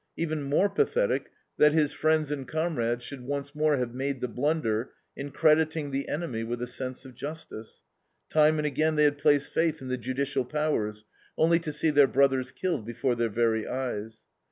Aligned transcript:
Even 0.17 0.41
more 0.41 0.67
pathetic 0.67 1.29
that 1.57 1.73
his 1.73 1.93
friends 1.93 2.31
and 2.31 2.47
comrades 2.47 3.03
should 3.03 3.21
once 3.21 3.53
more 3.53 3.77
have 3.77 3.93
made 3.93 4.19
the 4.19 4.27
blunder 4.27 4.89
in 5.15 5.29
crediting 5.29 5.91
the 5.91 6.07
enemy 6.09 6.43
with 6.43 6.59
a 6.59 6.65
sense 6.65 7.05
of 7.05 7.13
justice. 7.13 7.83
Time 8.27 8.57
and 8.57 8.65
again 8.65 8.95
they 8.95 9.03
had 9.03 9.19
placed 9.19 9.51
faith 9.53 9.79
in 9.79 9.89
the 9.89 9.99
judicial 9.99 10.43
powers, 10.43 11.05
only 11.37 11.59
to 11.59 11.71
see 11.71 11.91
their 11.91 12.07
brothers 12.07 12.51
killed 12.51 12.83
before 12.83 13.13
their 13.13 13.29
very 13.29 13.67
eyes. 13.67 14.21